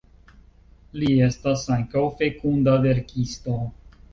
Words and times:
Li 1.01 1.09
estas 1.27 1.67
ankaŭ 1.75 2.05
fekunda 2.23 2.77
verkisto. 2.87 3.61